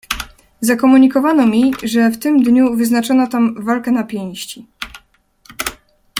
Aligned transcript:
"Zakomunikowano 0.61 1.45
mi, 1.45 1.73
że 1.83 2.09
w 2.09 2.19
tym 2.19 2.43
dniu 2.43 2.75
wyznaczono 2.77 3.27
tam 3.27 3.63
walkę 3.65 3.91
na 3.91 4.03
pięści." 4.03 4.65